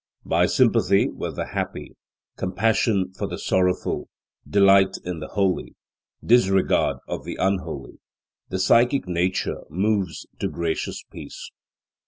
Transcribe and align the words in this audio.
By 0.25 0.47
sympathy 0.47 1.09
with 1.09 1.35
the 1.35 1.45
happy, 1.45 1.95
compassion 2.35 3.13
for 3.15 3.27
the 3.27 3.37
sorrowful, 3.37 4.09
delight 4.49 4.97
in 5.05 5.19
the 5.19 5.27
holy, 5.27 5.75
disregard 6.25 6.97
of 7.07 7.23
the 7.23 7.35
unholy, 7.35 7.99
the 8.49 8.57
psychic 8.57 9.07
nature 9.07 9.61
moves 9.69 10.25
to 10.39 10.49
gracious 10.49 11.03
peace. 11.11 11.51